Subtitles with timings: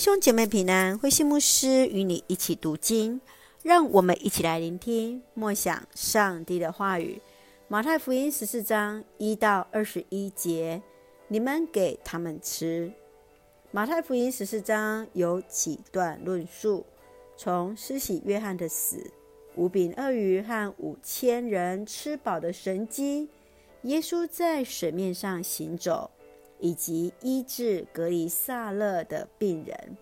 [0.00, 3.20] 兄姐妹平安，慧馨牧师与你一起读经，
[3.62, 7.20] 让我们一起来聆听默想上帝的话语。
[7.68, 10.80] 马太福音十四章一到二十一节，
[11.28, 12.90] 你们给他们吃。
[13.72, 16.86] 马太福音十四章有几段论述，
[17.36, 19.12] 从施洗约翰的死、
[19.54, 23.28] 五饼二鱼和五千人吃饱的神迹，
[23.82, 26.10] 耶稣在水面上行走。
[26.60, 29.96] 以及医治革尼撒勒的病人，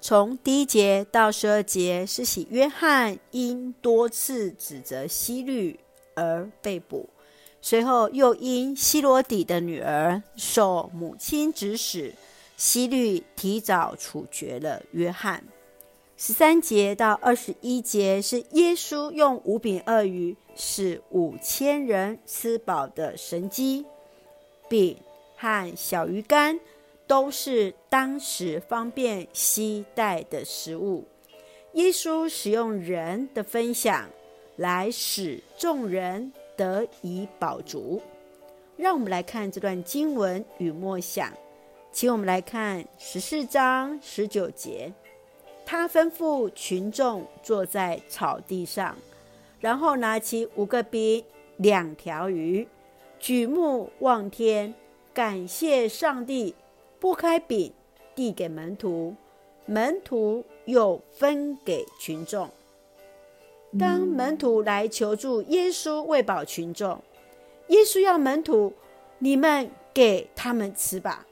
[0.00, 5.78] 从第一节到十二节，是洗约翰因多次指责希律
[6.14, 7.08] 而被捕，
[7.60, 12.14] 随后又因希罗底的女儿受母亲指使，
[12.56, 15.44] 希律提早处决了约翰。
[16.16, 23.86] 十三节到二十一节是耶稣用五饼二鱼使五千人吃饱的神迹，
[24.68, 24.98] 并
[25.40, 26.60] 和小鱼干
[27.06, 31.06] 都是当时方便携带的食物。
[31.72, 34.06] 耶稣使用人的分享
[34.56, 38.02] 来使众人得以饱足。
[38.76, 41.32] 让我们来看这段经文与默想，
[41.90, 44.92] 请我们来看十四章十九节。
[45.64, 48.94] 他吩咐群众坐在草地上，
[49.58, 51.24] 然后拿起五个饼、
[51.56, 52.68] 两条鱼，
[53.18, 54.74] 举目望天。
[55.12, 56.54] 感谢上帝，
[56.98, 57.72] 拨开饼
[58.14, 59.14] 递给门徒，
[59.66, 62.48] 门徒又分给群众。
[63.78, 67.00] 当门徒来求助耶稣喂饱群众，
[67.68, 68.72] 耶稣要门徒：
[69.18, 71.26] 你们给他们吃吧。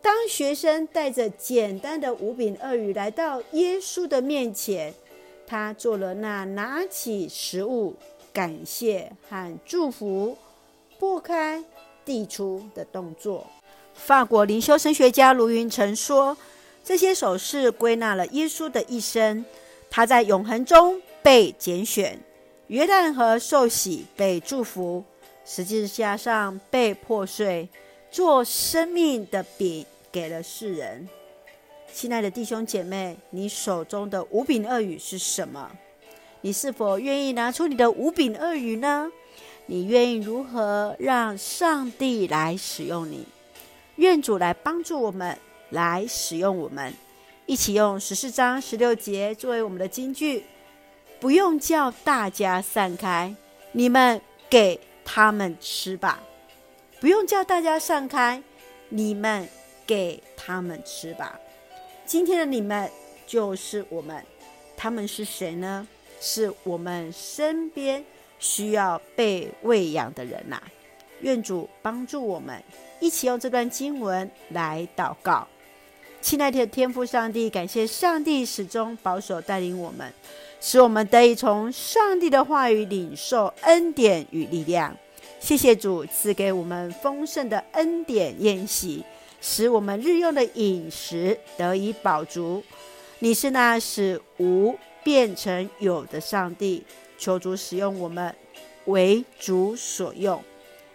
[0.00, 4.94] 当学生带着简单的五饼二鱼来到耶稣的面前，
[5.46, 7.94] 他做了那拿起食物、
[8.32, 10.36] 感谢和祝福，
[10.98, 11.64] 拨开。
[12.06, 13.46] 递出的动作。
[13.92, 16.34] 法国灵修神学家卢云曾说
[16.84, 19.44] ：“这些手势归纳了耶稣的一生。
[19.90, 22.18] 他在永恒中被拣选，
[22.68, 25.04] 约旦河受洗被祝福，
[25.44, 27.68] 十字架上被破碎，
[28.10, 31.08] 做生命的饼给了世人。”
[31.92, 35.70] 亲爱的弟兄姐妹，你手中的五饼二鱼是什么？
[36.42, 39.10] 你是否愿意拿出你的五饼二鱼呢？
[39.68, 43.26] 你愿意如何让上帝来使用你？
[43.96, 45.36] 愿主来帮助我们，
[45.70, 46.94] 来使用我们，
[47.46, 50.44] 一起用十四章十六节作为我们的金句。
[51.18, 53.34] 不用叫大家散开，
[53.72, 56.22] 你们给他们吃吧。
[57.00, 58.40] 不用叫大家散开，
[58.90, 59.48] 你们
[59.84, 61.40] 给他们吃吧。
[62.04, 62.88] 今天的你们
[63.26, 64.24] 就是我们，
[64.76, 65.88] 他们是谁呢？
[66.20, 68.04] 是我们身边。
[68.38, 70.62] 需要被喂养的人呐、
[71.20, 72.62] 愿主帮助我们，
[73.00, 75.46] 一起用这段经文来祷告。
[76.20, 80.12] 亲爱的天父上帝，感谢上帝始终保守带领我们，
[80.60, 84.96] 使我们得以从上帝的话语领受恩典与力量。
[85.38, 89.04] 谢谢主赐给我们丰盛的恩典宴席，
[89.40, 92.62] 使我们日用的饮食得以饱足。
[93.20, 96.82] 你是那使无变成有的上帝。
[97.18, 98.34] 求主使用我们，
[98.86, 100.42] 为主所用。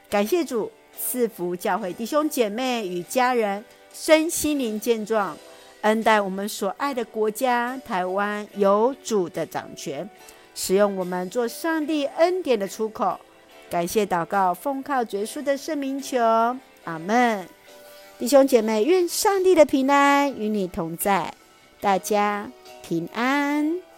[0.09, 5.37] 感谢主赐福教会弟兄姐妹与家人身心灵健壮，
[5.81, 10.09] 恩待我们所爱的国家台湾有主的掌权，
[10.53, 13.19] 使用我们做上帝恩典的出口。
[13.69, 16.19] 感谢祷告，奉靠主耶稣的圣名求，
[16.83, 17.47] 阿门。
[18.19, 21.33] 弟兄姐妹，愿上帝的平安与你同在，
[21.79, 22.51] 大家
[22.83, 23.91] 平安。